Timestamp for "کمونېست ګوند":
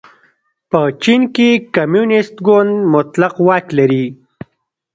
1.75-2.73